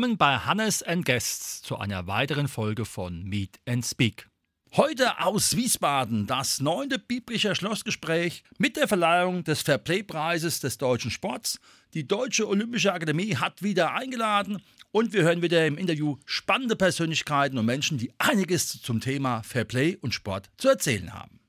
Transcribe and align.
Willkommen 0.00 0.16
bei 0.16 0.38
Hannes 0.38 0.82
and 0.82 1.04
Guests 1.04 1.60
zu 1.60 1.76
einer 1.76 2.06
weiteren 2.06 2.48
Folge 2.48 2.86
von 2.86 3.22
Meet 3.22 3.60
and 3.68 3.84
Speak. 3.84 4.30
Heute 4.72 5.20
aus 5.20 5.56
Wiesbaden 5.56 6.26
das 6.26 6.58
neunte 6.58 6.98
biblische 6.98 7.54
Schlossgespräch 7.54 8.42
mit 8.56 8.78
der 8.78 8.88
Verleihung 8.88 9.44
des 9.44 9.60
Fairplay-Preises 9.60 10.60
des 10.60 10.78
deutschen 10.78 11.10
Sports. 11.10 11.60
Die 11.92 12.08
Deutsche 12.08 12.48
Olympische 12.48 12.94
Akademie 12.94 13.36
hat 13.36 13.62
wieder 13.62 13.92
eingeladen 13.92 14.62
und 14.90 15.12
wir 15.12 15.20
hören 15.20 15.42
wieder 15.42 15.66
im 15.66 15.76
Interview 15.76 16.16
spannende 16.24 16.76
Persönlichkeiten 16.76 17.58
und 17.58 17.66
Menschen, 17.66 17.98
die 17.98 18.10
einiges 18.16 18.80
zum 18.80 19.00
Thema 19.00 19.42
Fairplay 19.42 19.98
und 20.00 20.14
Sport 20.14 20.48
zu 20.56 20.70
erzählen 20.70 21.12
haben. 21.12 21.39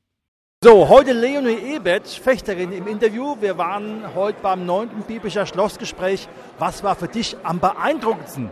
So, 0.64 0.88
heute 0.90 1.14
Leonie 1.14 1.74
Ebert, 1.74 2.08
Fechterin 2.08 2.72
im 2.72 2.86
Interview. 2.86 3.36
Wir 3.40 3.58
waren 3.58 4.14
heute 4.14 4.40
beim 4.44 4.64
neunten 4.64 5.02
biblischer 5.02 5.48
Schlossgespräch. 5.48 6.30
Was 6.60 6.84
war 6.84 6.96
für 6.96 7.08
dich 7.08 7.36
am 7.42 7.60
beeindruckendsten? 7.60 8.52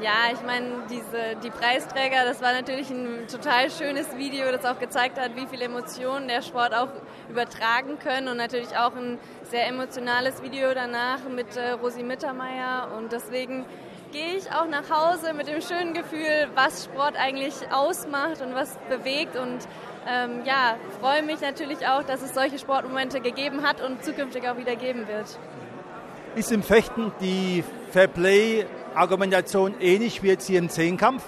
Ja, 0.00 0.32
ich 0.32 0.40
meine, 0.46 0.68
diese, 0.88 1.36
die 1.44 1.50
Preisträger, 1.50 2.24
das 2.24 2.40
war 2.40 2.54
natürlich 2.54 2.88
ein 2.88 3.26
total 3.30 3.70
schönes 3.70 4.06
Video, 4.16 4.50
das 4.50 4.64
auch 4.64 4.78
gezeigt 4.78 5.20
hat, 5.20 5.36
wie 5.36 5.46
viele 5.46 5.66
Emotionen 5.66 6.28
der 6.28 6.40
Sport 6.40 6.72
auch 6.72 6.88
übertragen 7.28 7.98
können 7.98 8.28
und 8.28 8.38
natürlich 8.38 8.74
auch 8.74 8.96
ein 8.96 9.18
sehr 9.42 9.66
emotionales 9.68 10.42
Video 10.42 10.72
danach 10.72 11.18
mit 11.28 11.54
äh, 11.58 11.72
Rosi 11.72 12.04
Mittermeier 12.04 12.88
und 12.96 13.12
deswegen 13.12 13.66
gehe 14.12 14.36
ich 14.36 14.50
auch 14.52 14.66
nach 14.66 14.90
Hause 14.90 15.34
mit 15.34 15.48
dem 15.48 15.60
schönen 15.60 15.94
Gefühl, 15.94 16.48
was 16.54 16.84
Sport 16.84 17.16
eigentlich 17.16 17.54
ausmacht 17.70 18.40
und 18.40 18.54
was 18.54 18.76
bewegt 18.88 19.36
und 19.36 19.58
ähm, 20.08 20.42
ja, 20.44 20.76
freue 21.00 21.22
mich 21.22 21.40
natürlich 21.40 21.86
auch, 21.86 22.02
dass 22.02 22.22
es 22.22 22.32
solche 22.32 22.58
Sportmomente 22.58 23.20
gegeben 23.20 23.62
hat 23.62 23.82
und 23.82 24.02
zukünftig 24.02 24.48
auch 24.48 24.56
wieder 24.56 24.76
geben 24.76 25.06
wird. 25.06 25.38
Ist 26.34 26.52
im 26.52 26.62
Fechten 26.62 27.12
die 27.20 27.64
Fairplay-Argumentation 27.92 29.74
ähnlich 29.80 30.22
wie 30.22 30.28
jetzt 30.28 30.46
hier 30.46 30.58
im 30.58 30.70
Zehnkampf? 30.70 31.24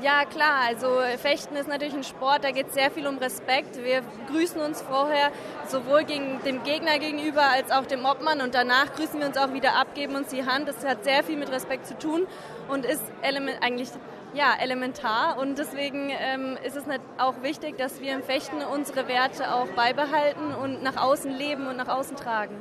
Ja, 0.00 0.24
klar. 0.24 0.60
Also 0.68 1.00
Fechten 1.20 1.56
ist 1.56 1.68
natürlich 1.68 1.94
ein 1.94 2.04
Sport, 2.04 2.44
da 2.44 2.52
geht 2.52 2.68
es 2.68 2.74
sehr 2.74 2.90
viel 2.90 3.06
um 3.08 3.18
Respekt. 3.18 3.82
Wir 3.82 4.02
grüßen 4.30 4.60
uns 4.60 4.80
vorher 4.82 5.32
sowohl 5.66 6.04
gegen 6.04 6.40
dem 6.44 6.62
Gegner 6.62 7.00
gegenüber 7.00 7.42
als 7.42 7.72
auch 7.72 7.84
dem 7.84 8.04
Obmann 8.04 8.40
und 8.40 8.54
danach 8.54 8.94
grüßen 8.94 9.18
wir 9.18 9.26
uns 9.26 9.36
auch 9.36 9.52
wieder 9.52 9.74
ab, 9.74 9.94
geben 9.94 10.14
uns 10.14 10.28
die 10.28 10.46
Hand. 10.46 10.68
Das 10.68 10.84
hat 10.86 11.02
sehr 11.02 11.24
viel 11.24 11.36
mit 11.36 11.50
Respekt 11.50 11.86
zu 11.86 11.98
tun 11.98 12.28
und 12.68 12.84
ist 12.84 13.02
element, 13.22 13.60
eigentlich 13.60 13.88
ja, 14.34 14.54
elementar 14.60 15.38
und 15.38 15.58
deswegen 15.58 16.10
ähm, 16.10 16.58
ist 16.62 16.76
es 16.76 16.84
auch 17.16 17.42
wichtig, 17.42 17.76
dass 17.78 18.00
wir 18.00 18.14
im 18.14 18.22
Fechten 18.22 18.62
unsere 18.62 19.08
Werte 19.08 19.52
auch 19.52 19.66
beibehalten 19.68 20.54
und 20.54 20.82
nach 20.82 20.96
außen 20.96 21.30
leben 21.30 21.66
und 21.66 21.76
nach 21.76 21.88
außen 21.88 22.16
tragen. 22.16 22.54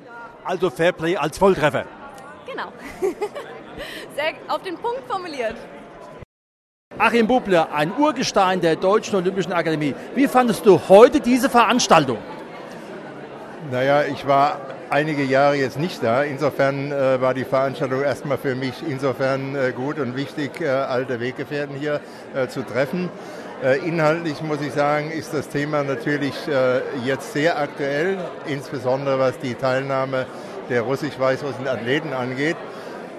Also 0.44 0.70
Fairplay 0.70 1.18
als 1.18 1.38
Volltreffer. 1.38 1.86
Genau. 2.48 2.72
Sehr 4.16 4.34
auf 4.48 4.64
den 4.64 4.78
Punkt 4.78 5.04
formuliert. 5.08 5.56
Achim 7.00 7.28
Bubler, 7.28 7.70
ein 7.74 7.92
Urgestein 7.96 8.60
der 8.60 8.76
Deutschen 8.76 9.16
Olympischen 9.16 9.54
Akademie. 9.54 9.94
Wie 10.16 10.28
fandest 10.28 10.66
du 10.66 10.82
heute 10.90 11.20
diese 11.20 11.48
Veranstaltung? 11.48 12.18
Naja, 13.70 14.04
ich 14.04 14.28
war 14.28 14.62
einige 14.90 15.24
Jahre 15.24 15.58
jetzt 15.58 15.78
nicht 15.78 16.02
da. 16.02 16.24
Insofern 16.24 16.92
äh, 16.92 17.22
war 17.22 17.36
die 17.36 17.44
Veranstaltung 17.44 18.02
erstmal 18.02 18.40
für 18.40 18.56
mich 18.56 18.82
insofern 18.88 19.56
äh, 19.56 19.74
gut 19.74 20.00
und 20.00 20.16
wichtig, 20.16 20.60
äh, 20.60 20.70
alte 20.70 21.20
Weggefährten 21.20 21.76
hier 21.76 22.00
äh, 22.34 22.48
zu 22.48 22.64
treffen. 22.64 23.10
Äh, 23.64 23.78
inhaltlich 23.88 24.42
muss 24.42 24.62
ich 24.62 24.72
sagen, 24.72 25.12
ist 25.12 25.36
das 25.36 25.50
Thema 25.50 25.84
natürlich 25.84 26.34
äh, 26.48 26.82
jetzt 27.06 27.32
sehr 27.34 27.60
aktuell, 27.60 28.18
insbesondere 28.48 29.20
was 29.20 29.38
die 29.38 29.54
Teilnahme 29.54 30.26
der 30.70 30.82
russisch-weißrussischen 30.82 31.68
Athleten 31.68 32.14
angeht. 32.14 32.58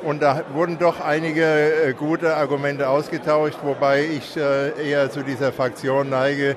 Und 0.02 0.22
da 0.22 0.44
wurden 0.52 0.78
doch 0.78 1.00
einige 1.00 1.94
gute 1.98 2.36
Argumente 2.36 2.88
ausgetauscht, 2.88 3.58
wobei 3.62 4.04
ich 4.04 4.36
eher 4.36 5.10
zu 5.10 5.22
dieser 5.22 5.52
Fraktion 5.52 6.08
neige, 6.08 6.56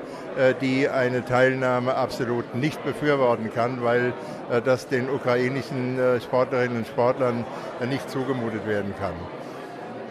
die 0.62 0.88
eine 0.88 1.26
Teilnahme 1.26 1.96
absolut 1.96 2.54
nicht 2.56 2.84
befürworten 2.86 3.52
kann, 3.54 3.84
weil 3.84 4.14
äh, 4.52 4.62
das 4.62 4.88
den 4.88 5.10
ukrainischen 5.10 5.98
äh, 5.98 6.20
Sportlerinnen 6.20 6.78
und 6.78 6.88
Sportlern 6.88 7.46
äh, 7.80 7.86
nicht 7.86 8.10
zugemutet 8.10 8.68
werden 8.68 8.94
kann. 9.00 9.14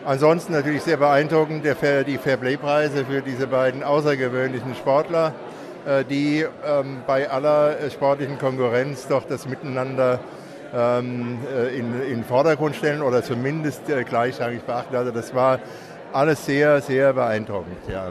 Ansonsten 0.05 0.55
natürlich 0.55 0.83
sehr 0.83 0.97
beeindruckend 0.97 1.63
die 1.65 2.19
Fairplay-Preise 2.19 3.05
für 3.05 3.21
diese 3.21 3.47
beiden 3.47 3.83
außergewöhnlichen 3.83 4.75
Sportler, 4.75 5.35
die 6.09 6.47
ähm, 6.67 7.03
bei 7.07 7.29
aller 7.29 7.77
sportlichen 7.91 8.39
Konkurrenz 8.39 9.07
doch 9.09 9.25
das 9.25 9.47
Miteinander 9.47 10.19
ähm, 10.75 11.39
in, 11.75 12.01
in 12.03 12.09
den 12.09 12.25
Vordergrund 12.25 12.77
stellen 12.77 13.03
oder 13.03 13.23
zumindest 13.23 13.83
gleichrangig 13.87 14.63
beachten. 14.63 14.97
Also 14.97 15.11
das 15.11 15.35
war 15.35 15.59
alles 16.13 16.45
sehr, 16.45 16.81
sehr 16.81 17.13
beeindruckend. 17.13 17.89
Ja. 17.89 18.11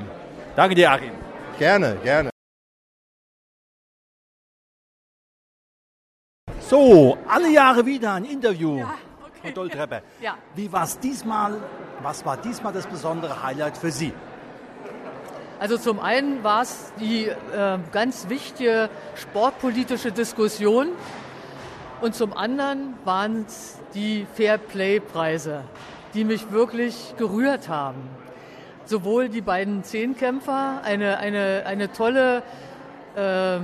Danke 0.56 0.76
dir, 0.76 0.92
Achim. 0.92 1.12
Gerne, 1.58 1.98
gerne. 2.04 2.30
So, 6.70 7.18
alle 7.28 7.50
Jahre 7.50 7.86
wieder 7.86 8.14
ein 8.14 8.26
Interview. 8.26 8.78
Ja, 8.78 8.94
okay. 9.26 9.54
Von 9.54 9.70
Treppe. 9.70 10.04
Ja. 10.22 10.38
Wie 10.56 10.72
war 10.72 10.84
es 10.84 11.00
diesmal? 11.00 11.58
Was 12.04 12.26
war 12.26 12.38
diesmal 12.38 12.72
das 12.74 12.86
besondere 12.86 13.42
Highlight 13.42 13.78
für 13.78 13.92
Sie? 13.92 14.14
Also 15.60 15.78
zum 15.78 16.00
einen 16.00 16.44
war 16.44 16.62
es 16.62 16.94
die 17.02 17.26
äh, 17.26 17.80
ganz 17.92 18.30
wichtige 18.30 18.90
sportpolitische 19.16 20.12
Diskussion 20.12 20.90
und 22.02 22.16
zum 22.16 22.34
anderen 22.34 22.94
waren 23.06 23.46
es 23.48 23.78
die 23.94 24.26
Fair-Play-Preise, 24.34 25.64
die 26.14 26.24
mich 26.24 26.52
wirklich 26.52 27.14
gerührt 27.18 27.70
haben. 27.70 28.02
Sowohl 28.86 29.30
die 29.30 29.42
beiden 29.42 29.84
Zehnkämpfer, 29.84 30.82
eine, 30.84 31.18
eine, 31.18 31.64
eine 31.66 31.92
tolle 31.92 32.42
äh, 33.16 33.60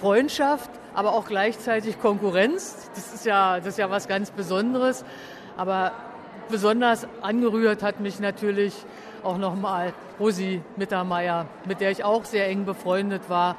Freundschaft, 0.00 0.70
aber 0.94 1.14
auch 1.14 1.26
gleichzeitig 1.26 2.00
Konkurrenz. 2.00 2.90
Das 2.94 3.14
ist 3.14 3.24
ja, 3.24 3.58
das 3.58 3.68
ist 3.68 3.78
ja 3.78 3.90
was 3.90 4.06
ganz 4.06 4.30
Besonderes. 4.30 5.04
Aber 5.56 5.92
besonders 6.48 7.06
angerührt 7.22 7.82
hat 7.82 8.00
mich 8.00 8.20
natürlich 8.20 8.74
auch 9.22 9.38
nochmal 9.38 9.94
Rosi 10.20 10.62
Mittermeier, 10.76 11.46
mit 11.64 11.80
der 11.80 11.90
ich 11.90 12.04
auch 12.04 12.24
sehr 12.24 12.48
eng 12.48 12.64
befreundet 12.64 13.28
war 13.28 13.56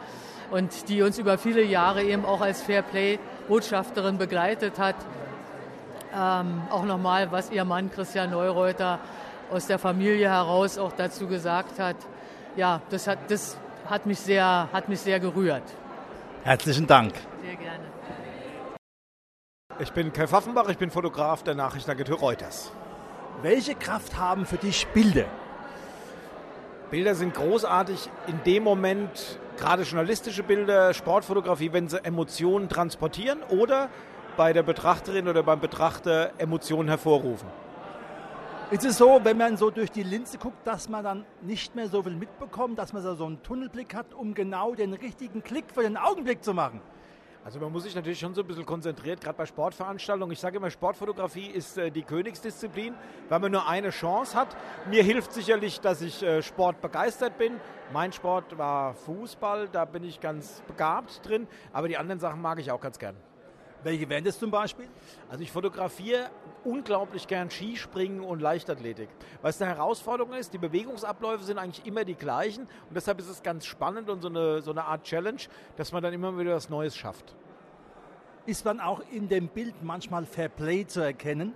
und 0.52 0.90
die 0.90 1.02
uns 1.02 1.18
über 1.18 1.38
viele 1.38 1.64
Jahre 1.64 2.04
eben 2.04 2.26
auch 2.26 2.42
als 2.42 2.62
Fairplay-Botschafterin 2.62 4.18
begleitet 4.18 4.80
hat. 4.80 4.96
Ähm, 6.16 6.62
auch 6.70 6.84
nochmal, 6.84 7.31
was 7.31 7.52
ihr 7.52 7.66
Mann 7.66 7.92
Christian 7.92 8.31
Neureuter 8.31 9.00
aus 9.52 9.68
der 9.68 9.80
Familie 9.80 10.30
heraus 10.30 10.78
auch 10.78 10.92
dazu 10.92 11.28
gesagt 11.28 11.80
hat. 11.80 11.96
Ja, 12.56 12.81
das 12.90 13.08
hat, 13.08 13.20
das 13.30 13.58
hat, 13.90 14.06
mich, 14.06 14.20
sehr, 14.20 14.70
hat 14.72 14.90
mich 14.90 15.00
sehr 15.00 15.20
gerührt. 15.20 15.64
Herzlichen 16.44 16.88
Dank. 16.88 17.14
Sehr 17.42 17.56
gerne. 17.56 17.84
Ich 19.80 19.92
bin 19.92 20.13
Kai 20.13 20.28
Pfaffenbach, 20.28 20.69
ich 20.69 20.78
bin 20.78 20.92
Fotograf 20.92 21.42
der 21.42 21.56
Nachrichtenagentur 21.56 22.19
Reuters. 22.19 22.72
Welche 23.42 23.74
Kraft 23.74 24.18
haben 24.18 24.45
für 24.45 24.57
dich 24.57 24.86
Bilder? 24.88 25.25
Bilder 26.92 27.16
sind 27.16 27.34
großartig 27.34 28.07
in 28.28 28.44
dem 28.44 28.63
Moment, 28.63 29.40
gerade 29.58 29.84
journalistische 29.84 30.44
Bilder, 30.44 30.94
Sportfotografie, 30.94 31.74
wenn 31.74 31.88
sie 31.88 32.04
Emotionen 32.04 32.70
transportieren 32.70 33.42
oder 33.50 33.90
bei 34.38 34.54
der 34.54 34.64
Betrachterin 34.64 35.28
oder 35.28 35.44
beim 35.44 35.60
Betrachter 35.60 36.32
Emotionen 36.38 36.90
hervorrufen. 36.90 37.48
Ist 38.72 38.86
es 38.86 38.98
so, 38.98 39.20
wenn 39.24 39.38
man 39.38 39.58
so 39.58 39.70
durch 39.70 39.92
die 39.92 40.02
Linse 40.02 40.38
guckt, 40.40 40.66
dass 40.66 40.90
man 40.90 41.04
dann 41.04 41.26
nicht 41.42 41.76
mehr 41.76 41.88
so 41.90 42.02
viel 42.02 42.16
mitbekommt, 42.16 42.80
dass 42.80 42.92
man 42.92 43.04
so 43.04 43.26
einen 43.26 43.44
Tunnelblick 43.44 43.94
hat, 43.94 44.14
um 44.14 44.34
genau 44.34 44.74
den 44.74 44.94
richtigen 44.94 45.44
Klick 45.44 45.66
für 45.72 45.84
den 45.84 45.96
Augenblick 45.98 46.44
zu 46.44 46.54
machen? 46.54 46.82
Also 47.45 47.60
man 47.60 47.74
muss 47.74 47.84
sich 47.84 47.94
natürlich 47.94 48.19
schon 48.19 48.34
so 48.34 48.42
ein 48.42 48.48
bisschen 48.48 48.66
konzentriert, 48.66 49.19
gerade 49.19 49.38
bei 49.38 49.45
Sportveranstaltungen. 49.45 50.31
Ich 50.31 50.40
sage 50.40 50.57
immer, 50.57 50.69
Sportfotografie 50.69 51.48
ist 51.48 51.78
äh, 51.78 51.92
die 51.92 52.04
Königsdisziplin, 52.04 52.95
weil 53.28 53.40
man 53.40 53.51
nur 53.51 53.68
eine 53.68 53.90
Chance 53.90 54.38
hat. 54.38 54.56
Mir 54.90 55.04
hilft 55.04 55.34
sicherlich, 55.34 55.81
dass 55.81 56.01
ich 56.01 56.24
äh, 56.24 56.42
Sport 56.42 56.80
begeistert 56.80 57.38
bin. 57.38 57.60
Mein 57.92 58.13
Sport 58.13 58.57
war 58.57 58.94
Fußball, 58.94 59.68
da 59.68 59.84
bin 59.84 60.06
ich 60.06 60.22
ganz 60.22 60.62
begabt 60.68 61.28
drin, 61.28 61.48
aber 61.74 61.90
die 61.90 61.98
anderen 61.98 62.19
Sachen 62.19 62.42
mag 62.42 62.60
ich 62.60 62.72
auch 62.72 62.80
ganz 62.80 62.98
gern. 62.98 63.18
Welche 63.83 64.07
wären 64.09 64.24
das 64.24 64.39
zum 64.39 64.50
Beispiel? 64.51 64.88
Also 65.30 65.44
ich 65.44 65.51
fotografiere 65.51 66.30
unglaublich 66.63 67.27
gern 67.27 67.50
Skispringen 67.50 68.21
und 68.21 68.41
Leichtathletik. 68.41 69.09
Was 69.41 69.62
eine 69.62 69.75
Herausforderung 69.75 70.33
ist, 70.33 70.53
die 70.53 70.57
Bewegungsabläufe 70.57 71.44
sind 71.44 71.57
eigentlich 71.57 71.85
immer 71.85 72.06
die 72.06 72.15
gleichen 72.15 72.63
und 72.63 72.95
deshalb 72.95 73.19
ist 73.19 73.30
es 73.30 73.44
ganz 73.44 73.65
spannend 73.65 74.09
und 74.09 74.21
so 74.21 74.30
eine, 74.30 74.62
so 74.62 74.71
eine 74.71 74.85
Art 74.85 75.03
Challenge, 75.03 75.41
dass 75.75 75.91
man 75.91 76.01
dann 76.01 76.13
immer 76.13 76.38
wieder 76.38 76.56
was 76.56 76.69
Neues 76.69 76.95
schafft. 76.95 77.35
Ist 78.45 78.65
man 78.65 78.80
auch 78.80 79.01
in 79.12 79.30
dem 79.30 79.47
Bild 79.47 79.75
manchmal 79.83 80.25
Fair 80.25 80.50
Play 80.50 80.85
zu 80.85 81.01
erkennen? 81.01 81.53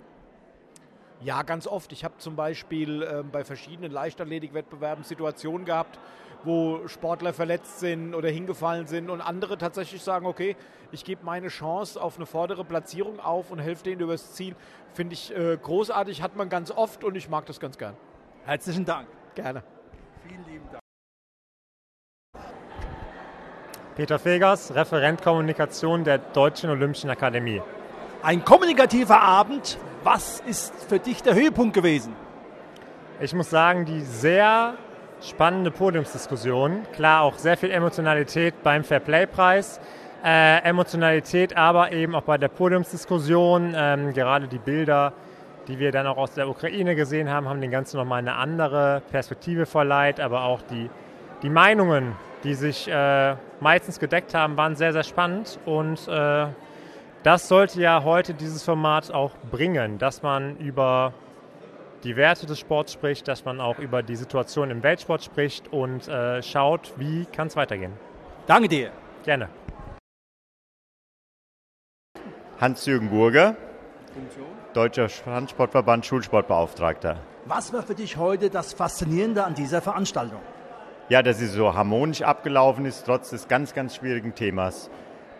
Ja, 1.20 1.42
ganz 1.42 1.66
oft. 1.66 1.92
Ich 1.92 2.04
habe 2.04 2.14
zum 2.18 2.36
Beispiel 2.36 3.02
äh, 3.02 3.24
bei 3.24 3.44
verschiedenen 3.44 3.90
Leichtathletikwettbewerben 3.90 5.02
Situationen 5.02 5.66
gehabt, 5.66 5.98
wo 6.44 6.86
Sportler 6.88 7.32
verletzt 7.32 7.80
sind 7.80 8.14
oder 8.14 8.28
hingefallen 8.28 8.86
sind 8.86 9.10
und 9.10 9.20
andere 9.20 9.58
tatsächlich 9.58 10.02
sagen, 10.02 10.26
okay, 10.26 10.56
ich 10.92 11.04
gebe 11.04 11.24
meine 11.24 11.48
Chance 11.48 12.00
auf 12.00 12.16
eine 12.16 12.26
vordere 12.26 12.64
Platzierung 12.64 13.20
auf 13.20 13.50
und 13.50 13.58
helfe 13.58 13.84
denen 13.84 14.00
übers 14.00 14.32
Ziel. 14.34 14.54
Finde 14.94 15.14
ich 15.14 15.36
äh, 15.36 15.56
großartig, 15.56 16.22
hat 16.22 16.36
man 16.36 16.48
ganz 16.48 16.70
oft 16.70 17.04
und 17.04 17.16
ich 17.16 17.28
mag 17.28 17.46
das 17.46 17.60
ganz 17.60 17.76
gern. 17.78 17.94
Herzlichen 18.44 18.84
Dank. 18.84 19.08
Gerne. 19.34 19.62
Vielen 20.26 20.44
lieben 20.46 20.64
Dank. 20.72 20.82
Peter 23.96 24.18
Fegers, 24.18 24.74
Referent 24.74 25.22
Kommunikation 25.22 26.04
der 26.04 26.18
Deutschen 26.18 26.70
Olympischen 26.70 27.10
Akademie. 27.10 27.60
Ein 28.22 28.44
kommunikativer 28.44 29.20
Abend. 29.20 29.76
Was 30.04 30.40
ist 30.40 30.72
für 30.84 31.00
dich 31.00 31.22
der 31.22 31.34
Höhepunkt 31.34 31.74
gewesen? 31.74 32.14
Ich 33.20 33.34
muss 33.34 33.50
sagen, 33.50 33.84
die 33.84 34.00
sehr 34.02 34.74
spannende 35.22 35.70
Podiumsdiskussion. 35.70 36.82
Klar, 36.92 37.22
auch 37.22 37.34
sehr 37.38 37.56
viel 37.56 37.70
Emotionalität 37.70 38.62
beim 38.62 38.84
Fairplay-Preis. 38.84 39.80
Äh, 40.24 40.62
Emotionalität 40.62 41.56
aber 41.56 41.92
eben 41.92 42.14
auch 42.14 42.22
bei 42.22 42.38
der 42.38 42.48
Podiumsdiskussion. 42.48 43.74
Ähm, 43.76 44.12
gerade 44.12 44.48
die 44.48 44.58
Bilder, 44.58 45.12
die 45.68 45.78
wir 45.78 45.92
dann 45.92 46.06
auch 46.06 46.16
aus 46.16 46.32
der 46.34 46.48
Ukraine 46.48 46.96
gesehen 46.96 47.30
haben, 47.30 47.48
haben 47.48 47.60
den 47.60 47.70
Ganzen 47.70 47.98
nochmal 47.98 48.18
eine 48.18 48.34
andere 48.34 49.02
Perspektive 49.10 49.66
verleiht. 49.66 50.20
Aber 50.20 50.44
auch 50.44 50.62
die, 50.62 50.90
die 51.42 51.50
Meinungen, 51.50 52.16
die 52.44 52.54
sich 52.54 52.88
äh, 52.88 53.36
meistens 53.60 53.98
gedeckt 53.98 54.34
haben, 54.34 54.56
waren 54.56 54.76
sehr, 54.76 54.92
sehr 54.92 55.04
spannend. 55.04 55.58
Und 55.66 56.08
äh, 56.08 56.46
das 57.22 57.48
sollte 57.48 57.80
ja 57.80 58.02
heute 58.04 58.34
dieses 58.34 58.62
Format 58.62 59.12
auch 59.12 59.32
bringen, 59.50 59.98
dass 59.98 60.22
man 60.22 60.56
über 60.56 61.12
die 62.04 62.16
Werte 62.16 62.46
des 62.46 62.58
Sports 62.58 62.92
spricht, 62.92 63.28
dass 63.28 63.44
man 63.44 63.60
auch 63.60 63.78
über 63.78 64.02
die 64.02 64.16
Situation 64.16 64.70
im 64.70 64.82
Weltsport 64.82 65.24
spricht 65.24 65.72
und 65.72 66.08
äh, 66.08 66.42
schaut, 66.42 66.92
wie 66.96 67.26
kann 67.26 67.48
es 67.48 67.56
weitergehen. 67.56 67.92
Danke 68.46 68.68
dir. 68.68 68.92
Gerne. 69.24 69.48
Hans-Jürgen 72.60 73.10
Burger, 73.10 73.56
Deutscher 74.74 75.08
Handsportverband 75.26 76.04
Schulsportbeauftragter. 76.06 77.20
Was 77.44 77.72
war 77.72 77.82
für 77.82 77.94
dich 77.94 78.16
heute 78.16 78.50
das 78.50 78.72
Faszinierende 78.72 79.44
an 79.44 79.54
dieser 79.54 79.80
Veranstaltung? 79.80 80.40
Ja, 81.08 81.22
dass 81.22 81.38
sie 81.38 81.46
so 81.46 81.74
harmonisch 81.74 82.22
abgelaufen 82.22 82.84
ist, 82.84 83.06
trotz 83.06 83.30
des 83.30 83.48
ganz, 83.48 83.74
ganz 83.74 83.96
schwierigen 83.96 84.34
Themas 84.34 84.90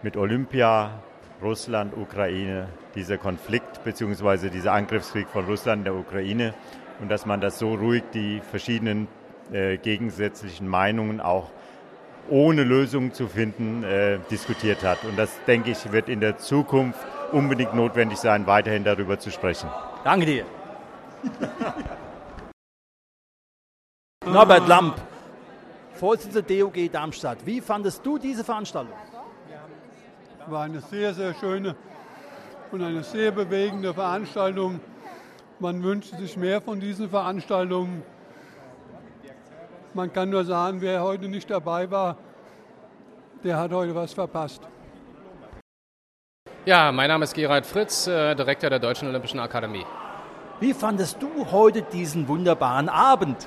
mit 0.03 0.17
Olympia, 0.17 1.03
Russland, 1.43 1.97
Ukraine, 1.97 2.69
dieser 2.95 3.17
Konflikt 3.17 3.85
bzw. 3.85 4.51
dieser 4.51 4.73
Angriffskrieg 4.73 5.29
von 5.29 5.45
Russland 5.45 5.87
der 5.87 5.95
Ukraine 5.95 6.55
und 7.01 7.11
dass 7.11 7.27
man 7.27 7.41
das 7.41 7.59
so 7.59 7.75
ruhig 7.75 8.03
die 8.13 8.41
verschiedenen 8.51 9.07
äh, 9.53 9.77
gegensätzlichen 9.77 10.67
Meinungen 10.67 11.21
auch 11.21 11.51
ohne 12.29 12.65
Lösungen 12.65 13.13
zu 13.13 13.29
finden 13.29 13.83
äh, 13.85 14.19
diskutiert 14.31 14.83
hat. 14.83 15.05
Und 15.05 15.17
das, 15.19 15.31
denke 15.47 15.71
ich, 15.71 15.93
wird 15.93 16.09
in 16.09 16.21
der 16.21 16.39
Zukunft 16.39 16.99
unbedingt 17.33 17.75
notwendig 17.75 18.19
sein, 18.19 18.47
weiterhin 18.47 18.85
darüber 18.85 19.19
zu 19.19 19.31
sprechen. 19.31 19.71
Danke 20.05 20.27
dir. 20.27 20.45
Norbert 24.27 24.69
Lamp, 24.69 25.01
Vorsitzender 25.95 26.43
DOG 26.43 26.93
Darmstadt. 26.93 27.39
Wie 27.45 27.61
fandest 27.61 28.05
du 28.05 28.19
diese 28.19 28.45
Veranstaltung? 28.45 28.95
War 30.51 30.63
eine 30.63 30.81
sehr, 30.81 31.13
sehr 31.13 31.35
schöne 31.35 31.77
und 32.73 32.83
eine 32.83 33.03
sehr 33.03 33.31
bewegende 33.33 33.93
Veranstaltung. 33.93 34.81
Man 35.59 35.83
wünscht 35.83 36.17
sich 36.17 36.39
mehr 36.39 36.63
von 36.63 36.81
diesen 36.81 37.11
Veranstaltungen. 37.11 38.03
Man 39.93 40.11
kann 40.11 40.31
nur 40.31 40.45
sagen, 40.47 40.81
wer 40.81 41.03
heute 41.03 41.29
nicht 41.29 41.51
dabei 41.51 41.91
war, 41.91 42.17
der 43.45 43.59
hat 43.59 43.73
heute 43.73 43.95
was 43.95 44.15
verpasst. 44.15 44.63
Ja, 46.65 46.93
mein 46.93 47.09
Name 47.09 47.25
ist 47.25 47.35
Gerald 47.35 47.67
Fritz, 47.67 48.07
äh, 48.07 48.35
Direktor 48.35 48.71
der 48.71 48.79
Deutschen 48.79 49.09
Olympischen 49.09 49.41
Akademie. 49.41 49.85
Wie 50.61 50.73
fandest 50.73 51.23
du 51.23 51.51
heute 51.51 51.83
diesen 51.83 52.27
wunderbaren 52.27 52.89
Abend? 52.89 53.47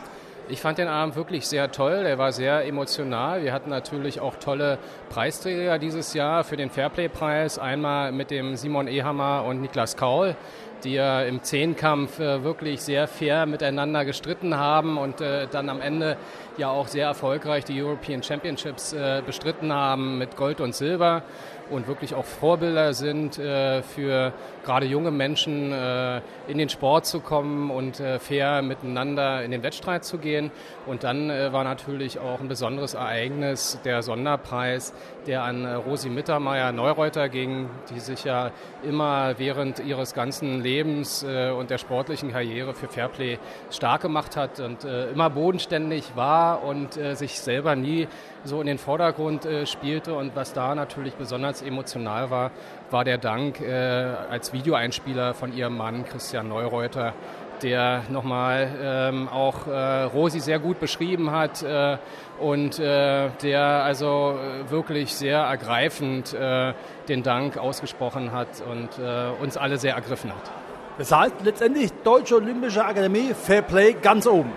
Ich 0.51 0.59
fand 0.59 0.80
den 0.80 0.89
Abend 0.89 1.15
wirklich 1.15 1.48
sehr 1.48 1.71
toll. 1.71 2.03
Er 2.06 2.18
war 2.18 2.33
sehr 2.33 2.68
emotional. 2.68 3.42
Wir 3.42 3.53
hatten 3.53 3.69
natürlich 3.69 4.19
auch 4.19 4.36
tolle 4.36 4.80
Preisträger 5.09 5.80
dieses 5.80 6.13
Jahr 6.13 6.44
für 6.44 6.57
den 6.57 6.69
Fairplay-Preis. 6.69 7.57
Einmal 7.57 8.12
mit 8.12 8.31
dem 8.31 8.57
Simon 8.57 8.89
Ehammer 8.89 9.45
und 9.45 9.62
Niklas 9.62 9.95
Kaul, 9.95 10.36
die 10.83 10.94
ja 10.94 11.22
im 11.22 11.44
Zehnkampf 11.44 12.19
äh, 12.19 12.44
wirklich 12.44 12.81
sehr 12.81 13.07
fair 13.07 13.45
miteinander 13.45 14.06
gestritten 14.06 14.57
haben 14.57 14.98
und 14.98 15.22
äh, 15.22 15.48
dann 15.51 15.69
am 15.69 15.81
Ende 15.81 16.18
ja 16.57 16.69
auch 16.69 16.88
sehr 16.88 17.07
erfolgreich 17.07 17.66
die 17.66 17.81
European 17.81 18.24
Championships 18.24 18.94
äh, 18.94 19.22
bestritten 19.25 19.72
haben 19.74 20.18
mit 20.18 20.36
Gold 20.36 20.62
und 20.62 20.75
Silber 20.75 21.24
und 21.72 21.88
wirklich 21.88 22.13
auch 22.13 22.25
Vorbilder 22.25 22.94
sind 22.94 23.39
äh, 23.39 23.81
für 23.81 24.33
gerade 24.63 24.86
junge 24.86 25.12
Menschen 25.12 25.72
äh, 25.72 26.22
in 26.48 26.57
den 26.57 26.69
Sport 26.69 27.06
zu 27.06 27.22
kommen 27.22 27.72
und 27.72 28.00
äh, 28.00 28.19
fair 28.19 28.62
miteinander 28.62 29.44
in 29.44 29.51
den 29.51 29.63
Wettstreit 29.63 30.04
zu 30.04 30.18
gehen. 30.18 30.51
Und 30.86 31.04
dann 31.04 31.30
äh, 31.30 31.54
war 31.54 31.63
natürlich 31.63 32.19
auch 32.19 32.39
ein 32.42 32.48
besonderes 32.48 32.94
Ereignis 32.94 33.80
der 33.86 34.04
Sonderpreis, 34.04 34.94
der 35.25 35.44
an 35.44 35.66
äh, 35.66 35.74
Rosi 35.74 36.10
Mittermeier 36.10 36.72
Neureuter 36.72 37.30
ging, 37.30 37.69
die 37.89 38.00
sich 38.00 38.25
ja 38.25 38.51
immer 38.84 39.36
während 39.38 39.80
ihres 39.80 40.13
ganzen 40.13 40.62
Lebens 40.62 40.70
äh, 40.79 41.51
und 41.51 41.69
der 41.69 41.77
sportlichen 41.77 42.31
Karriere 42.31 42.73
für 42.73 42.88
Fairplay 42.88 43.38
stark 43.69 44.01
gemacht 44.01 44.38
hat 44.38 44.59
und 44.59 44.83
immer 44.83 45.29
bodenständig 45.29 46.15
war 46.15 46.63
und 46.63 46.94
sich 46.94 47.39
selber 47.39 47.75
nie 47.75 48.07
so 48.44 48.59
in 48.59 48.68
den 48.68 48.77
Vordergrund 48.77 49.45
äh, 49.45 49.65
spielte 49.65 50.15
und 50.15 50.35
was 50.35 50.53
da 50.53 50.73
natürlich 50.75 51.15
besonders 51.15 51.62
emotional 51.62 52.29
war, 52.29 52.51
war 52.89 53.03
der 53.03 53.18
Dank 53.18 53.62
äh, 53.62 53.71
als 53.71 54.53
Videoeinspieler 54.53 55.33
von 55.33 55.55
ihrem 55.55 55.77
Mann 55.77 56.05
Christian 56.05 56.48
Neureuter, 56.48 57.13
der 57.62 58.03
nochmal 58.10 58.72
ähm, 58.81 59.29
auch 59.29 59.67
äh, 59.67 60.03
Rosi 60.03 60.39
sehr 60.39 60.60
gut 60.60 60.79
beschrieben 60.79 61.31
hat 61.31 61.62
äh, 61.62 61.98
und 62.39 62.79
äh, 62.79 63.29
der 63.43 63.62
also 63.62 64.36
äh, 64.39 64.72
wirklich 64.72 65.13
sehr 65.13 65.39
ergreifend 65.39 66.34
äh, 66.34 66.74
den 67.07 67.22
Dank 67.22 67.57
ausgesprochen 67.57 68.31
hat 68.31 68.63
und 68.69 68.98
äh, 68.98 69.29
uns 69.41 69.57
alle 69.57 69.77
sehr 69.77 69.93
ergriffen 69.93 70.31
hat. 70.31 70.61
Das 71.01 71.12
heißt 71.12 71.38
letztendlich 71.43 71.91
Deutsche 72.03 72.36
Olympische 72.36 72.86
Akademie 72.86 73.34
Fair 73.34 73.63
Play 73.63 73.93
ganz 74.00 74.27
oben. 74.27 74.51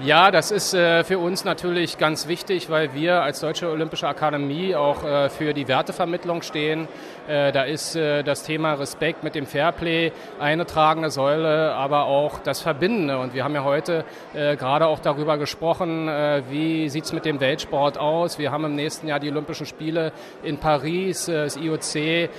Ja, 0.00 0.30
das 0.30 0.52
ist 0.52 0.74
äh, 0.74 1.02
für 1.02 1.18
uns 1.18 1.44
natürlich 1.44 1.98
ganz 1.98 2.28
wichtig, 2.28 2.70
weil 2.70 2.94
wir 2.94 3.20
als 3.20 3.40
Deutsche 3.40 3.68
Olympische 3.68 4.06
Akademie 4.06 4.76
auch 4.76 5.02
äh, 5.02 5.28
für 5.28 5.52
die 5.52 5.66
Wertevermittlung 5.66 6.42
stehen. 6.42 6.86
Äh, 7.26 7.50
da 7.50 7.64
ist 7.64 7.96
das 7.96 8.44
Thema 8.44 8.74
Respekt 8.74 9.24
mit 9.24 9.34
dem 9.34 9.44
Fairplay 9.44 10.12
eine 10.38 10.66
tragende 10.66 11.10
Säule, 11.10 11.74
aber 11.74 12.04
auch 12.04 12.38
das 12.38 12.60
Verbindende. 12.60 13.18
Und 13.18 13.34
wir 13.34 13.44
haben 13.44 13.54
ja 13.54 13.64
heute 13.64 14.04
gerade 14.32 14.86
auch 14.86 14.98
darüber 15.00 15.36
gesprochen, 15.36 16.08
wie 16.48 16.88
sieht's 16.88 17.12
mit 17.12 17.24
dem 17.24 17.40
Weltsport 17.40 17.98
aus. 17.98 18.38
Wir 18.38 18.50
haben 18.50 18.64
im 18.64 18.74
nächsten 18.76 19.08
Jahr 19.08 19.20
die 19.20 19.30
Olympischen 19.30 19.66
Spiele 19.66 20.12
in 20.42 20.58
Paris. 20.58 21.26
Das 21.26 21.56
IOC 21.56 22.30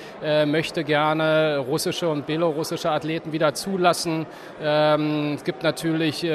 möchte 0.47 0.83
gerne 0.83 1.57
russische 1.59 2.09
und 2.09 2.25
belarussische 2.25 2.89
Athleten 2.89 3.31
wieder 3.31 3.53
zulassen. 3.53 4.25
Ähm, 4.61 5.33
es 5.35 5.43
gibt 5.43 5.61
natürlich 5.63 6.25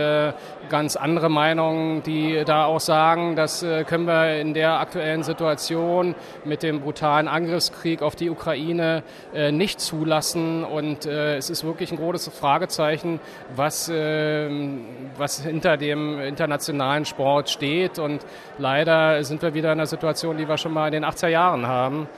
ganz 0.68 0.96
andere 0.96 1.13
andere 1.14 1.30
Meinungen, 1.30 2.02
die 2.02 2.42
da 2.44 2.64
auch 2.64 2.80
sagen, 2.80 3.36
das 3.36 3.62
äh, 3.62 3.84
können 3.84 4.04
wir 4.04 4.40
in 4.40 4.52
der 4.52 4.80
aktuellen 4.80 5.22
Situation 5.22 6.16
mit 6.44 6.64
dem 6.64 6.80
brutalen 6.80 7.28
Angriffskrieg 7.28 8.02
auf 8.02 8.16
die 8.16 8.30
Ukraine 8.30 9.04
äh, 9.32 9.52
nicht 9.52 9.80
zulassen. 9.80 10.64
Und 10.64 11.06
äh, 11.06 11.36
es 11.36 11.50
ist 11.50 11.62
wirklich 11.62 11.92
ein 11.92 11.98
großes 11.98 12.36
Fragezeichen, 12.36 13.20
was, 13.54 13.88
was 13.88 15.42
hinter 15.42 15.76
dem 15.76 16.18
internationalen 16.18 17.04
Sport 17.04 17.48
steht. 17.48 18.00
Und 18.00 18.26
leider 18.58 19.22
sind 19.22 19.40
wir 19.42 19.54
wieder 19.54 19.72
in 19.72 19.78
einer 19.78 19.86
Situation, 19.86 20.36
die 20.36 20.48
wir 20.48 20.58
schon 20.58 20.72
mal 20.72 20.88
in 20.88 21.02
den 21.02 21.04
80er 21.04 21.28
Jahren 21.28 21.66
haben, 21.66 22.08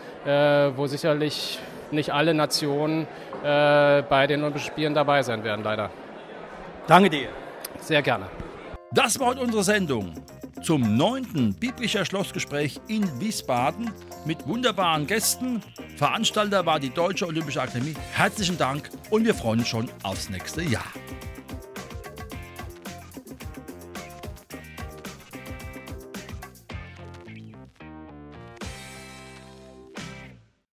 wo 0.77 0.87
sicherlich 0.87 1.59
nicht 1.91 2.13
alle 2.13 2.35
Nationen 2.35 3.07
bei 3.43 4.27
den 4.27 4.43
Olympischen 4.43 4.69
Spielen 4.69 4.95
dabei 4.95 5.23
sein 5.23 5.45
werden, 5.45 5.63
leider. 5.65 5.91
Danke 6.87 7.11
dir. 7.11 7.29
Sehr 7.81 8.03
gerne. 8.03 8.27
Das 8.93 9.19
war 9.19 9.29
heute 9.29 9.41
unsere 9.41 9.65
Sendung. 9.65 10.15
zum 10.63 10.97
neunten 10.97 11.55
Biblischer 11.55 12.05
Schlossgespräch 12.05 12.81
in 12.89 13.21
Wiesbaden 13.21 13.91
mit 14.25 14.49
wunderbaren 14.49 15.07
Gästen. 15.07 15.63
Veranstalter 15.97 16.67
war 16.67 16.81
die 16.81 16.91
Deutsche 16.91 17.27
Olympische 17.27 17.63
Akademie. 17.63 17.95
Herzlichen 18.13 18.59
Dank 18.59 18.91
und 19.11 19.25
wir 19.25 19.35
freuen 19.35 19.61
uns 19.61 19.69
schon 19.69 19.89
aufs 20.03 20.29
nächste 20.29 20.63
Jahr. 20.63 20.93